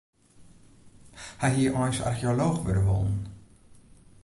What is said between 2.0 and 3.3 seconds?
archeolooch wurde wollen.